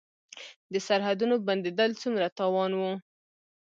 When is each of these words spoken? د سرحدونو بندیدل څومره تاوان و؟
د 0.73 0.75
سرحدونو 0.87 1.35
بندیدل 1.47 1.91
څومره 2.01 2.27
تاوان 2.39 2.71
و؟ 2.75 2.81